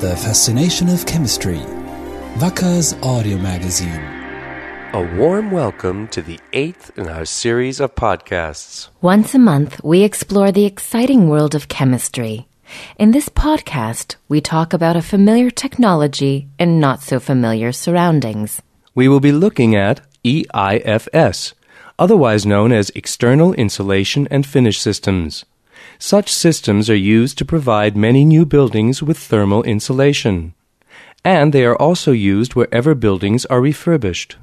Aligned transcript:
The 0.00 0.16
Fascination 0.16 0.88
of 0.88 1.06
Chemistry, 1.06 1.60
Wacker's 2.40 2.94
audio 2.94 3.38
magazine. 3.38 4.02
A 4.92 5.16
warm 5.16 5.52
welcome 5.52 6.08
to 6.08 6.20
the 6.20 6.40
eighth 6.52 6.90
in 6.98 7.08
our 7.08 7.24
series 7.24 7.78
of 7.78 7.94
podcasts. 7.94 8.88
Once 9.00 9.36
a 9.36 9.38
month, 9.38 9.80
we 9.84 10.02
explore 10.02 10.50
the 10.50 10.64
exciting 10.64 11.28
world 11.28 11.54
of 11.54 11.68
chemistry. 11.68 12.48
In 12.98 13.12
this 13.12 13.28
podcast, 13.28 14.16
we 14.28 14.40
talk 14.40 14.72
about 14.72 14.96
a 14.96 15.00
familiar 15.00 15.48
technology 15.48 16.48
in 16.58 16.80
not 16.80 17.00
so 17.00 17.20
familiar 17.20 17.70
surroundings. 17.70 18.60
We 18.96 19.06
will 19.06 19.20
be 19.20 19.32
looking 19.32 19.76
at 19.76 20.00
EIFS, 20.24 21.54
otherwise 22.00 22.44
known 22.44 22.72
as 22.72 22.90
External 22.96 23.52
Insulation 23.52 24.26
and 24.28 24.44
Finish 24.44 24.80
Systems. 24.80 25.44
Such 25.98 26.32
systems 26.32 26.90
are 26.90 26.96
used 26.96 27.38
to 27.38 27.44
provide 27.44 27.96
many 27.96 28.24
new 28.24 28.44
buildings 28.44 29.02
with 29.02 29.18
thermal 29.18 29.62
insulation. 29.62 30.54
And 31.24 31.52
they 31.52 31.64
are 31.64 31.76
also 31.76 32.12
used 32.12 32.54
wherever 32.54 32.94
buildings 32.94 33.46
are 33.46 33.60
refurbished. 33.60 34.36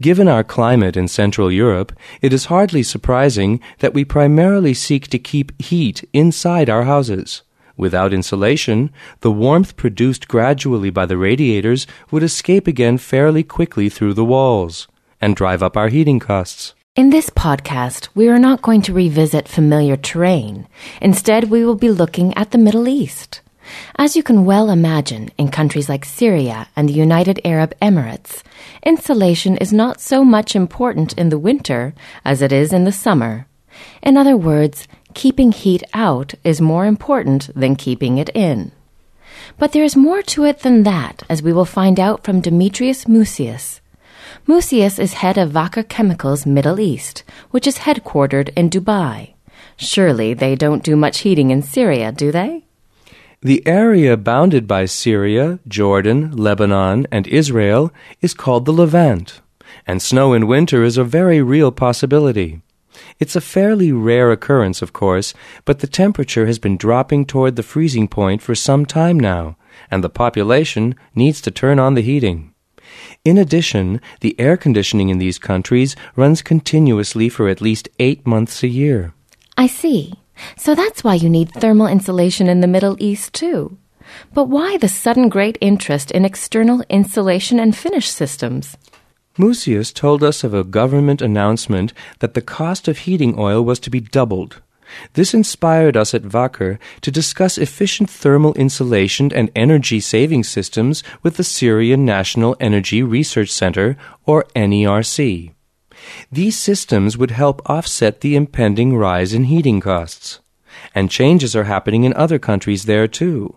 Given 0.00 0.28
our 0.28 0.42
climate 0.42 0.96
in 0.96 1.08
Central 1.08 1.52
Europe, 1.52 1.92
it 2.20 2.32
is 2.32 2.46
hardly 2.46 2.82
surprising 2.82 3.60
that 3.78 3.94
we 3.94 4.04
primarily 4.04 4.74
seek 4.74 5.08
to 5.08 5.18
keep 5.18 5.60
heat 5.60 6.08
inside 6.12 6.68
our 6.68 6.84
houses. 6.84 7.42
Without 7.76 8.12
insulation, 8.12 8.90
the 9.20 9.30
warmth 9.30 9.76
produced 9.76 10.28
gradually 10.28 10.90
by 10.90 11.06
the 11.06 11.16
radiators 11.16 11.86
would 12.10 12.22
escape 12.22 12.66
again 12.66 12.98
fairly 12.98 13.42
quickly 13.42 13.88
through 13.88 14.14
the 14.14 14.24
walls 14.24 14.88
and 15.20 15.36
drive 15.36 15.62
up 15.62 15.76
our 15.76 15.88
heating 15.88 16.18
costs. 16.18 16.74
In 16.96 17.10
this 17.10 17.30
podcast, 17.30 18.08
we 18.16 18.28
are 18.28 18.38
not 18.38 18.62
going 18.62 18.82
to 18.82 18.92
revisit 18.92 19.46
familiar 19.46 19.96
terrain. 19.96 20.66
Instead, 21.00 21.44
we 21.44 21.64
will 21.64 21.76
be 21.76 21.88
looking 21.88 22.36
at 22.36 22.50
the 22.50 22.58
Middle 22.58 22.88
East. 22.88 23.42
As 23.94 24.16
you 24.16 24.24
can 24.24 24.44
well 24.44 24.68
imagine, 24.68 25.30
in 25.38 25.52
countries 25.52 25.88
like 25.88 26.04
Syria 26.04 26.66
and 26.74 26.88
the 26.88 26.92
United 26.92 27.40
Arab 27.44 27.74
Emirates, 27.80 28.42
insulation 28.82 29.56
is 29.58 29.72
not 29.72 30.00
so 30.00 30.24
much 30.24 30.56
important 30.56 31.12
in 31.12 31.28
the 31.28 31.38
winter 31.38 31.94
as 32.24 32.42
it 32.42 32.50
is 32.50 32.72
in 32.72 32.82
the 32.82 32.92
summer. 32.92 33.46
In 34.02 34.16
other 34.16 34.36
words, 34.36 34.88
keeping 35.14 35.52
heat 35.52 35.84
out 35.94 36.34
is 36.42 36.60
more 36.60 36.86
important 36.86 37.50
than 37.54 37.76
keeping 37.76 38.18
it 38.18 38.30
in. 38.30 38.72
But 39.58 39.70
there 39.70 39.84
is 39.84 39.94
more 39.94 40.22
to 40.22 40.44
it 40.44 40.60
than 40.60 40.82
that, 40.82 41.22
as 41.28 41.40
we 41.40 41.52
will 41.52 41.64
find 41.64 42.00
out 42.00 42.24
from 42.24 42.40
Demetrius 42.40 43.06
Mucius. 43.06 43.80
Mucius 44.46 44.98
is 44.98 45.12
head 45.14 45.36
of 45.36 45.50
Wacker 45.50 45.86
Chemicals 45.86 46.46
Middle 46.46 46.80
East, 46.80 47.24
which 47.50 47.66
is 47.66 47.78
headquartered 47.78 48.48
in 48.56 48.70
Dubai. 48.70 49.34
Surely 49.76 50.32
they 50.32 50.54
don't 50.54 50.82
do 50.82 50.96
much 50.96 51.20
heating 51.20 51.50
in 51.50 51.62
Syria, 51.62 52.10
do 52.10 52.32
they? 52.32 52.64
The 53.42 53.62
area 53.66 54.16
bounded 54.16 54.66
by 54.66 54.86
Syria, 54.86 55.60
Jordan, 55.68 56.36
Lebanon, 56.36 57.06
and 57.12 57.26
Israel 57.26 57.92
is 58.20 58.34
called 58.34 58.64
the 58.64 58.72
Levant, 58.72 59.40
and 59.86 60.00
snow 60.00 60.32
in 60.32 60.46
winter 60.46 60.84
is 60.84 60.96
a 60.96 61.04
very 61.04 61.42
real 61.42 61.70
possibility. 61.70 62.62
It's 63.18 63.36
a 63.36 63.40
fairly 63.40 63.92
rare 63.92 64.32
occurrence, 64.32 64.82
of 64.82 64.92
course, 64.92 65.34
but 65.64 65.78
the 65.78 65.86
temperature 65.86 66.46
has 66.46 66.58
been 66.58 66.76
dropping 66.76 67.26
toward 67.26 67.56
the 67.56 67.62
freezing 67.62 68.08
point 68.08 68.42
for 68.42 68.54
some 68.54 68.84
time 68.86 69.20
now, 69.20 69.56
and 69.90 70.02
the 70.02 70.10
population 70.10 70.94
needs 71.14 71.40
to 71.42 71.50
turn 71.50 71.78
on 71.78 71.94
the 71.94 72.02
heating. 72.02 72.49
In 73.24 73.38
addition, 73.38 74.00
the 74.20 74.38
air 74.38 74.56
conditioning 74.56 75.08
in 75.08 75.18
these 75.18 75.38
countries 75.38 75.96
runs 76.16 76.42
continuously 76.42 77.28
for 77.28 77.48
at 77.48 77.60
least 77.60 77.88
eight 77.98 78.26
months 78.26 78.62
a 78.62 78.68
year. 78.68 79.12
I 79.56 79.66
see. 79.66 80.14
So 80.56 80.74
that's 80.74 81.04
why 81.04 81.14
you 81.14 81.28
need 81.28 81.52
thermal 81.52 81.86
insulation 81.86 82.48
in 82.48 82.60
the 82.60 82.66
Middle 82.66 82.96
East, 82.98 83.34
too. 83.34 83.76
But 84.32 84.44
why 84.44 84.78
the 84.78 84.88
sudden 84.88 85.28
great 85.28 85.58
interest 85.60 86.10
in 86.10 86.24
external 86.24 86.82
insulation 86.88 87.60
and 87.60 87.76
finish 87.76 88.08
systems? 88.08 88.76
Mucius 89.38 89.92
told 89.92 90.22
us 90.22 90.42
of 90.42 90.52
a 90.52 90.64
government 90.64 91.22
announcement 91.22 91.92
that 92.18 92.34
the 92.34 92.42
cost 92.42 92.88
of 92.88 92.98
heating 92.98 93.38
oil 93.38 93.62
was 93.64 93.78
to 93.80 93.90
be 93.90 94.00
doubled. 94.00 94.60
This 95.14 95.34
inspired 95.34 95.96
us 95.96 96.14
at 96.14 96.22
Wacker 96.22 96.78
to 97.00 97.10
discuss 97.10 97.58
efficient 97.58 98.10
thermal 98.10 98.54
insulation 98.54 99.32
and 99.32 99.50
energy 99.54 100.00
saving 100.00 100.44
systems 100.44 101.02
with 101.22 101.36
the 101.36 101.44
Syrian 101.44 102.04
National 102.04 102.56
Energy 102.60 103.02
Research 103.02 103.50
Center, 103.50 103.96
or 104.26 104.44
NERC. 104.54 105.52
These 106.32 106.58
systems 106.58 107.16
would 107.18 107.30
help 107.30 107.62
offset 107.66 108.20
the 108.20 108.36
impending 108.36 108.96
rise 108.96 109.32
in 109.32 109.44
heating 109.44 109.80
costs. 109.80 110.40
And 110.94 111.10
changes 111.10 111.54
are 111.54 111.64
happening 111.64 112.04
in 112.04 112.14
other 112.14 112.38
countries 112.38 112.84
there 112.84 113.06
too. 113.06 113.56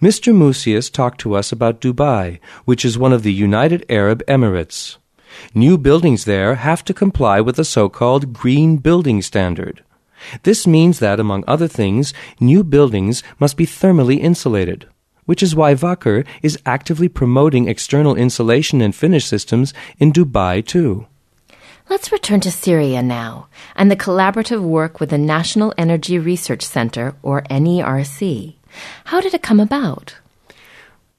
Mr. 0.00 0.34
Mucius 0.34 0.90
talked 0.90 1.20
to 1.20 1.34
us 1.34 1.52
about 1.52 1.80
Dubai, 1.80 2.38
which 2.64 2.84
is 2.84 2.96
one 2.96 3.12
of 3.12 3.24
the 3.24 3.32
United 3.32 3.84
Arab 3.88 4.24
Emirates. 4.26 4.96
New 5.54 5.76
buildings 5.76 6.24
there 6.24 6.56
have 6.56 6.84
to 6.84 6.94
comply 6.94 7.40
with 7.40 7.56
the 7.56 7.64
so-called 7.64 8.32
Green 8.32 8.76
Building 8.76 9.22
Standard. 9.22 9.82
This 10.42 10.66
means 10.66 10.98
that, 10.98 11.20
among 11.20 11.44
other 11.46 11.68
things, 11.68 12.12
new 12.40 12.64
buildings 12.64 13.22
must 13.38 13.56
be 13.56 13.66
thermally 13.66 14.18
insulated, 14.18 14.86
which 15.24 15.42
is 15.42 15.54
why 15.54 15.74
Wacker 15.74 16.26
is 16.42 16.58
actively 16.66 17.08
promoting 17.08 17.68
external 17.68 18.14
insulation 18.16 18.80
and 18.80 18.94
finish 18.94 19.24
systems 19.24 19.72
in 19.98 20.12
Dubai 20.12 20.64
too. 20.64 21.06
Let's 21.90 22.12
return 22.12 22.40
to 22.40 22.50
Syria 22.50 23.02
now 23.02 23.48
and 23.76 23.90
the 23.90 23.96
collaborative 23.96 24.62
work 24.62 25.00
with 25.00 25.10
the 25.10 25.18
National 25.18 25.74
Energy 25.76 26.18
Research 26.18 26.62
Center, 26.62 27.14
or 27.22 27.42
NERC. 27.50 28.54
How 29.06 29.20
did 29.20 29.34
it 29.34 29.42
come 29.42 29.60
about? 29.60 30.16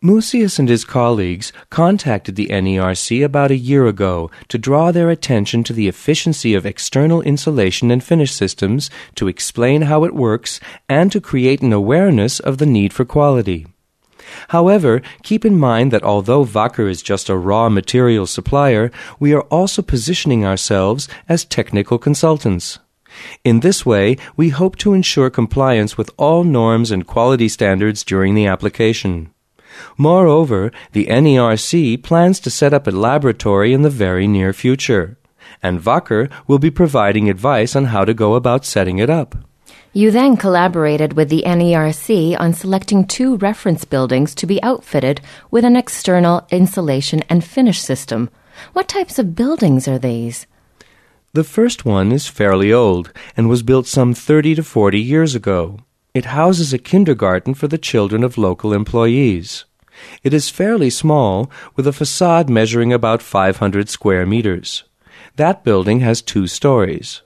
Mucius 0.06 0.60
and 0.60 0.68
his 0.68 0.84
colleagues 0.84 1.54
contacted 1.70 2.36
the 2.36 2.48
NERC 2.48 3.24
about 3.24 3.52
a 3.52 3.56
year 3.56 3.88
ago 3.88 4.30
to 4.50 4.58
draw 4.58 4.92
their 4.92 5.10
attention 5.10 5.64
to 5.64 5.72
the 5.72 5.88
efficiency 5.88 6.54
of 6.54 6.66
external 6.66 7.22
insulation 7.22 7.90
and 7.90 8.04
finish 8.04 8.34
systems, 8.34 8.90
to 9.16 9.30
explain 9.30 9.84
how 9.84 10.04
it 10.04 10.14
works, 10.14 10.60
and 10.90 11.10
to 11.10 11.22
create 11.22 11.62
an 11.62 11.72
awareness 11.72 12.42
of 12.42 12.58
the 12.58 12.66
need 12.66 12.92
for 12.92 13.06
quality. 13.06 13.66
However, 14.50 15.02
keep 15.22 15.46
in 15.46 15.58
mind 15.58 15.92
that 15.94 16.04
although 16.04 16.44
Wacker 16.44 16.90
is 16.90 17.02
just 17.02 17.30
a 17.30 17.38
raw 17.38 17.70
material 17.70 18.28
supplier, 18.28 18.92
we 19.22 19.34
are 19.34 19.44
also 19.44 19.82
positioning 19.82 20.46
ourselves 20.46 21.08
as 21.30 21.46
technical 21.46 21.98
consultants. 21.98 22.78
In 23.46 23.62
this 23.62 23.86
way, 23.86 24.18
we 24.36 24.50
hope 24.50 24.76
to 24.80 24.94
ensure 24.94 25.30
compliance 25.30 25.98
with 25.98 26.12
all 26.18 26.44
norms 26.44 26.92
and 26.92 27.08
quality 27.08 27.48
standards 27.48 28.04
during 28.04 28.36
the 28.36 28.48
application. 28.48 29.33
Moreover, 29.98 30.72
the 30.92 31.08
NERC 31.08 32.02
plans 32.04 32.40
to 32.42 32.50
set 32.50 32.74
up 32.74 32.88
a 32.88 32.92
laboratory 32.92 33.74
in 33.74 33.82
the 33.82 33.90
very 33.90 34.28
near 34.28 34.54
future, 34.54 35.18
and 35.62 35.82
Wacker 35.82 36.30
will 36.48 36.60
be 36.60 36.72
providing 36.72 37.30
advice 37.30 37.76
on 37.76 37.86
how 37.86 38.06
to 38.06 38.14
go 38.14 38.36
about 38.36 38.66
setting 38.66 39.00
it 39.00 39.10
up. 39.10 39.36
You 39.96 40.10
then 40.10 40.38
collaborated 40.38 41.14
with 41.14 41.30
the 41.30 41.44
NERC 41.46 42.36
on 42.40 42.54
selecting 42.54 43.06
two 43.06 43.38
reference 43.38 43.86
buildings 43.86 44.34
to 44.36 44.48
be 44.48 44.62
outfitted 44.64 45.22
with 45.52 45.64
an 45.64 45.76
external 45.76 46.48
insulation 46.50 47.22
and 47.30 47.44
finish 47.44 47.80
system. 47.80 48.32
What 48.74 48.88
types 48.88 49.20
of 49.20 49.36
buildings 49.36 49.88
are 49.88 50.00
these? 50.00 50.48
The 51.34 51.44
first 51.44 51.86
one 51.86 52.12
is 52.12 52.28
fairly 52.28 52.74
old 52.74 53.12
and 53.38 53.50
was 53.50 53.62
built 53.62 53.86
some 53.86 54.16
30 54.16 54.56
to 54.56 54.64
40 54.64 55.00
years 55.00 55.36
ago. 55.36 55.80
It 56.14 56.26
houses 56.26 56.72
a 56.72 56.78
kindergarten 56.78 57.56
for 57.56 57.68
the 57.68 57.80
children 57.80 58.24
of 58.24 58.38
local 58.38 58.72
employees. 58.72 59.66
It 60.22 60.32
is 60.32 60.48
fairly 60.48 60.92
small, 60.92 61.50
with 61.76 61.88
a 61.88 61.92
facade 61.92 62.52
measuring 62.52 62.94
about 62.94 63.24
500 63.24 63.90
square 63.90 64.24
meters. 64.24 64.84
That 65.38 65.64
building 65.64 66.02
has 66.02 66.22
two 66.22 66.46
stories. 66.46 67.24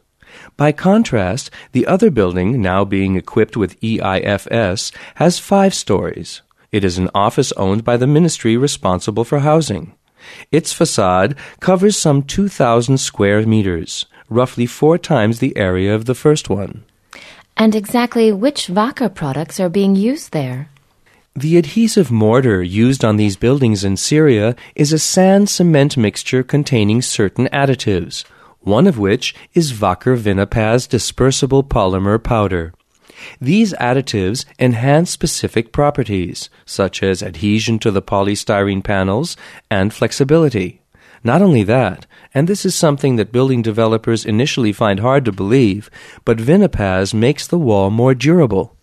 By 0.56 0.72
contrast, 0.72 1.52
the 1.74 1.86
other 1.86 2.09
building, 2.09 2.62
now 2.62 2.86
being 2.86 3.18
equipped 3.18 3.58
with 3.58 3.78
EIFS, 3.81 4.94
has 5.16 5.38
five 5.38 5.74
stories. 5.74 6.42
It 6.72 6.86
is 6.86 6.98
an 6.98 7.10
office 7.13 7.51
owned 7.57 7.84
by 7.84 7.98
the 7.98 8.07
ministry 8.07 8.56
responsible 8.56 9.25
for 9.25 9.39
housing. 9.39 9.95
Its 10.50 10.72
facade 10.72 11.36
covers 11.60 11.98
some 11.98 12.24
2,000 12.24 13.00
square 13.00 13.45
meters, 13.45 14.06
roughly 14.30 14.66
four 14.66 14.98
times 14.98 15.39
the 15.39 15.57
area 15.57 15.94
of 15.94 16.06
the 16.06 16.16
first 16.16 16.50
one. 16.50 16.86
And 17.59 17.74
exactly 17.74 18.31
which 18.31 18.68
Wacker 18.68 19.12
products 19.13 19.59
are 19.59 19.68
being 19.69 19.95
used 19.95 20.31
there? 20.31 20.69
The 21.36 21.57
adhesive 21.57 22.12
mortar 22.12 22.62
used 22.62 23.04
on 23.04 23.18
these 23.18 23.36
buildings 23.36 23.83
in 23.83 23.98
Syria 23.98 24.56
is 24.75 24.94
a 24.94 25.00
sand 25.00 25.50
cement 25.50 25.98
mixture 25.98 26.44
containing 26.44 27.01
certain 27.01 27.48
additives, 27.48 28.25
one 28.59 28.86
of 28.86 29.00
which 29.00 29.33
is 29.56 29.74
Wacker 29.74 30.15
Vinnapas 30.15 30.88
dispersible 30.88 31.68
polymer 31.68 32.24
powder. 32.24 32.74
These 33.42 33.74
additives 33.74 34.45
enhance 34.60 35.10
specific 35.10 35.71
properties, 35.71 36.51
such 36.65 37.01
as 37.01 37.24
adhesion 37.24 37.80
to 37.80 37.89
the 37.89 38.03
polystyrene 38.03 38.83
panels 38.83 39.36
and 39.71 39.92
flexibility. 39.92 40.81
Not 41.27 41.41
only 41.41 41.63
that, 41.63 42.06
and 42.33 42.47
this 42.47 42.65
is 42.65 42.74
something 42.74 43.18
that 43.18 43.33
building 43.33 43.62
developers 43.62 44.24
initially 44.24 44.71
find 44.71 45.01
hard 45.01 45.25
to 45.25 45.33
believe, 45.33 45.89
but 46.24 46.38
Vinnapas 46.38 47.13
makes 47.13 47.45
the 47.45 47.57
wall 47.57 47.89
more 47.89 48.15
durable. 48.15 48.77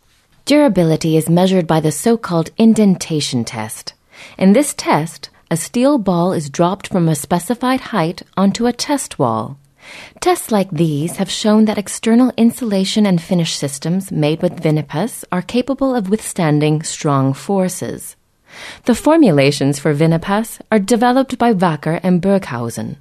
Durability 0.45 1.17
is 1.17 1.31
measured 1.31 1.67
by 1.67 1.81
the 1.81 1.91
so-called 1.91 2.51
indentation 2.59 3.47
test. 3.47 3.95
In 4.37 4.53
this 4.53 4.75
test, 4.75 5.31
a 5.51 5.57
steel 5.57 5.97
ball 5.97 6.35
is 6.35 6.51
dropped 6.51 6.87
from 6.89 7.09
a 7.09 7.15
specified 7.15 7.81
height 7.97 8.21
onto 8.37 8.67
a 8.67 8.75
test 8.75 9.19
wall. 9.19 9.57
Tests 10.21 10.51
like 10.51 10.71
these 10.71 11.17
have 11.17 11.31
shown 11.31 11.65
that 11.65 11.79
external 11.79 12.31
insulation 12.37 13.07
and 13.07 13.23
finish 13.23 13.57
systems 13.57 14.13
made 14.13 14.43
with 14.43 14.63
Vinnapas 14.63 15.25
are 15.33 15.41
capable 15.57 15.95
of 15.95 16.11
withstanding 16.11 16.83
strong 16.83 17.33
forces. 17.33 18.17
The 18.85 18.95
formulations 18.95 19.79
for 19.79 19.95
Vinnapas 19.95 20.61
are 20.71 20.79
developed 20.79 21.39
by 21.39 21.53
Wacker 21.53 22.01
and 22.03 22.21
Burghausen. 22.21 22.97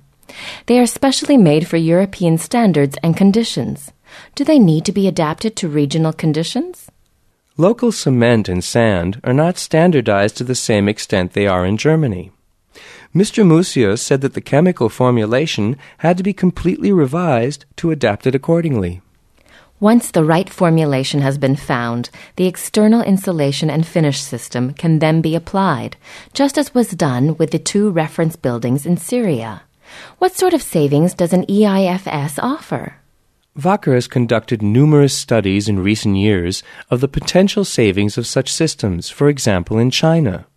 They 0.66 0.80
are 0.80 0.86
specially 0.86 1.38
made 1.38 1.68
for 1.68 1.78
European 1.78 2.38
standards 2.38 2.98
and 3.04 3.16
conditions. 3.16 3.92
Do 4.36 4.44
they 4.44 4.60
need 4.60 4.86
to 4.86 4.92
be 4.92 5.08
adapted 5.08 5.56
to 5.58 5.68
regional 5.68 6.14
conditions? 6.14 6.90
Local 7.58 7.92
cement 7.92 8.50
and 8.50 8.64
sand 8.64 9.22
are 9.24 9.34
not 9.34 9.60
standardized 9.60 10.38
to 10.38 10.44
the 10.44 10.56
same 10.56 10.90
extent 10.90 11.34
they 11.34 11.46
are 11.46 11.66
in 11.66 11.78
Germany. 11.78 12.32
Mr. 13.14 13.46
Mucius 13.46 14.02
said 14.02 14.22
that 14.22 14.34
the 14.34 14.42
chemical 14.42 14.90
formulation 14.90 15.78
had 16.00 16.18
to 16.18 16.24
be 16.24 16.34
completely 16.34 16.92
revised 16.92 17.66
to 17.76 17.92
adapt 17.92 18.26
it 18.26 18.34
accordingly. 18.34 19.03
Once 19.80 20.12
the 20.12 20.24
right 20.24 20.50
formulation 20.50 21.22
has 21.22 21.38
been 21.38 21.56
found, 21.56 22.10
the 22.38 22.48
external 22.48 23.02
insulation 23.02 23.70
and 23.70 23.86
finish 23.86 24.22
system 24.22 24.74
can 24.74 25.00
then 25.00 25.22
be 25.22 25.36
applied, 25.36 25.98
just 26.34 26.58
as 26.58 26.74
was 26.74 26.92
done 26.92 27.36
with 27.38 27.52
the 27.52 27.60
two 27.60 27.90
reference 27.90 28.36
buildings 28.36 28.86
in 28.86 28.96
Syria. 28.96 29.64
What 30.20 30.36
sort 30.36 30.54
of 30.54 30.62
savings 30.62 31.14
does 31.14 31.34
an 31.34 31.46
EIFS 31.48 32.40
offer? 32.42 32.96
Wacker 33.58 33.94
has 33.94 34.08
conducted 34.08 34.62
numerous 34.64 35.16
studies 35.16 35.68
in 35.68 35.78
recent 35.84 36.16
years 36.16 36.64
of 36.90 37.02
the 37.02 37.08
potential 37.08 37.64
savings 37.64 38.18
of 38.18 38.26
such 38.26 38.52
systems, 38.52 39.10
for 39.10 39.30
example 39.30 39.78
in 39.78 39.92
China. 39.92 40.48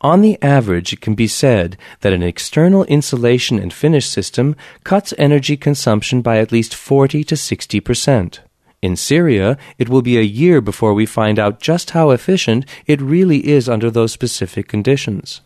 On 0.00 0.20
the 0.20 0.40
average, 0.42 0.92
it 0.92 1.00
can 1.00 1.14
be 1.14 1.26
said 1.26 1.76
that 2.00 2.12
an 2.12 2.22
external 2.22 2.84
insulation 2.84 3.58
and 3.58 3.72
finish 3.72 4.06
system 4.06 4.54
cuts 4.84 5.12
energy 5.18 5.56
consumption 5.56 6.22
by 6.22 6.38
at 6.38 6.52
least 6.52 6.74
40 6.74 7.24
to 7.24 7.36
60 7.36 7.80
percent. 7.80 8.40
In 8.86 8.94
Syria, 8.94 9.58
it 9.78 9.88
will 9.88 10.00
be 10.00 10.16
a 10.16 10.22
year 10.22 10.60
before 10.60 10.94
we 10.94 11.06
find 11.06 11.40
out 11.40 11.58
just 11.58 11.90
how 11.90 12.10
efficient 12.10 12.64
it 12.86 13.00
really 13.00 13.48
is 13.48 13.68
under 13.68 13.90
those 13.90 14.12
specific 14.12 14.68
conditions. 14.68 15.40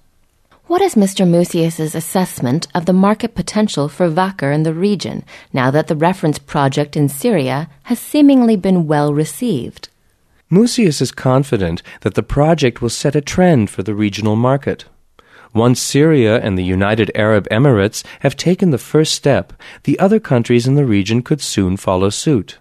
What 0.66 0.82
is 0.82 0.94
Mr. 0.94 1.26
Mucius's 1.26 1.94
assessment 1.94 2.68
of 2.74 2.84
the 2.84 2.92
market 2.92 3.34
potential 3.34 3.88
for 3.88 4.10
Wacker 4.10 4.54
in 4.54 4.64
the 4.64 4.74
region 4.74 5.24
now 5.54 5.70
that 5.70 5.86
the 5.86 5.96
reference 5.96 6.38
project 6.38 6.98
in 6.98 7.08
Syria 7.08 7.70
has 7.84 7.98
seemingly 7.98 8.56
been 8.56 8.86
well 8.86 9.14
received? 9.14 9.88
Mucius 10.50 11.00
is 11.00 11.10
confident 11.10 11.82
that 12.02 12.16
the 12.16 12.22
project 12.22 12.82
will 12.82 12.90
set 12.90 13.16
a 13.16 13.22
trend 13.22 13.70
for 13.70 13.82
the 13.82 13.94
regional 13.94 14.36
market. 14.36 14.84
Once 15.54 15.80
Syria 15.80 16.38
and 16.42 16.58
the 16.58 16.72
United 16.76 17.10
Arab 17.14 17.48
Emirates 17.48 18.04
have 18.20 18.36
taken 18.36 18.70
the 18.70 18.76
first 18.92 19.14
step, 19.14 19.54
the 19.84 19.98
other 19.98 20.20
countries 20.20 20.66
in 20.66 20.74
the 20.74 20.84
region 20.84 21.22
could 21.22 21.40
soon 21.40 21.78
follow 21.78 22.10
suit. 22.10 22.58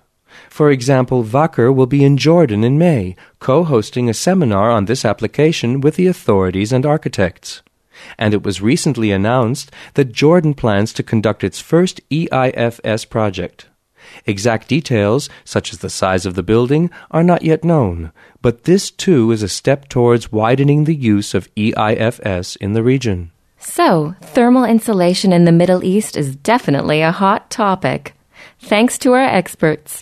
For 0.49 0.71
example, 0.71 1.23
Wacker 1.23 1.73
will 1.73 1.87
be 1.87 2.03
in 2.03 2.17
Jordan 2.17 2.63
in 2.63 2.77
May, 2.77 3.15
co-hosting 3.39 4.09
a 4.09 4.13
seminar 4.13 4.69
on 4.71 4.85
this 4.85 5.03
application 5.03 5.81
with 5.81 5.95
the 5.95 6.07
authorities 6.07 6.71
and 6.71 6.85
architects. 6.85 7.61
And 8.17 8.33
it 8.33 8.43
was 8.43 8.61
recently 8.61 9.11
announced 9.11 9.71
that 9.95 10.13
Jordan 10.13 10.53
plans 10.53 10.93
to 10.93 11.03
conduct 11.03 11.43
its 11.43 11.59
first 11.59 12.01
EIFS 12.09 13.09
project. 13.09 13.67
Exact 14.25 14.67
details, 14.67 15.29
such 15.43 15.73
as 15.73 15.79
the 15.79 15.89
size 15.89 16.25
of 16.25 16.35
the 16.35 16.43
building, 16.43 16.89
are 17.11 17.23
not 17.23 17.43
yet 17.43 17.63
known, 17.63 18.11
but 18.41 18.63
this 18.63 18.89
too 18.91 19.31
is 19.31 19.43
a 19.43 19.49
step 19.49 19.89
towards 19.89 20.31
widening 20.31 20.85
the 20.85 20.95
use 20.95 21.33
of 21.33 21.53
EIFS 21.55 22.55
in 22.57 22.73
the 22.73 22.83
region. 22.83 23.31
So, 23.59 24.15
thermal 24.21 24.63
insulation 24.63 25.33
in 25.33 25.43
the 25.43 25.51
Middle 25.51 25.83
East 25.83 26.15
is 26.15 26.35
definitely 26.35 27.01
a 27.01 27.11
hot 27.11 27.49
topic. 27.49 28.15
Thanks 28.59 28.97
to 28.99 29.13
our 29.13 29.23
experts. 29.23 30.01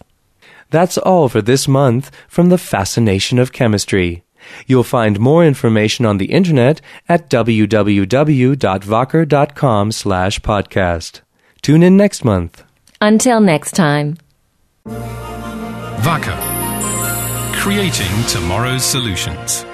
That's 0.69 0.97
all 0.97 1.29
for 1.29 1.41
this 1.41 1.67
month 1.67 2.11
from 2.27 2.49
the 2.49 2.57
Fascination 2.57 3.39
of 3.39 3.51
Chemistry. 3.51 4.23
You'll 4.65 4.83
find 4.83 5.19
more 5.19 5.45
information 5.45 6.05
on 6.05 6.17
the 6.17 6.31
internet 6.31 6.79
at 7.09 7.29
www.wacker.com 7.29 9.91
slash 9.91 10.39
podcast. 10.39 11.21
Tune 11.61 11.83
in 11.83 11.97
next 11.97 12.23
month. 12.23 12.63
Until 13.01 13.41
next 13.41 13.73
time. 13.73 14.17
Wacker. 14.85 16.37
Creating 17.55 18.23
tomorrow's 18.27 18.85
solutions. 18.85 19.65